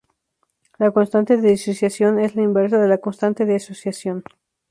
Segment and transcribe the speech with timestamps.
[0.79, 4.23] La constante de disociación es la inversa de la constante de asociación.